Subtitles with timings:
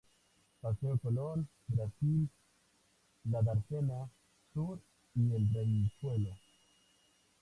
[0.61, 2.27] Paseo Colón, Brasil,
[3.25, 4.09] la Dársena
[4.51, 4.79] Sur
[5.13, 6.35] y el Riachuelo.